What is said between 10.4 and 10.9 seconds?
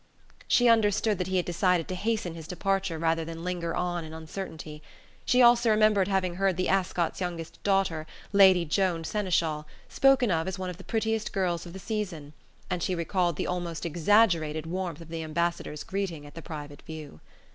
as one of the